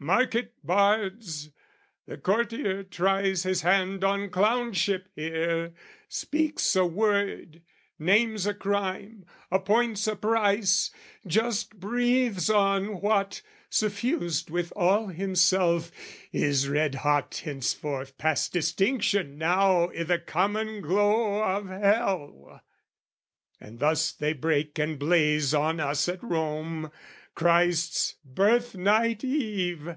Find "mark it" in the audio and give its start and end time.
0.00-0.52